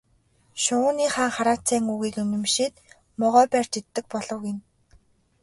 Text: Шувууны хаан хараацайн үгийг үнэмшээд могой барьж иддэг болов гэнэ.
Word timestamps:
Шувууны 0.63 1.05
хаан 1.15 1.31
хараацайн 1.35 1.83
үгийг 1.93 2.15
үнэмшээд 2.23 2.75
могой 3.19 3.45
барьж 3.53 3.73
иддэг 3.79 4.05
болов 4.13 4.37
гэнэ. 4.45 4.61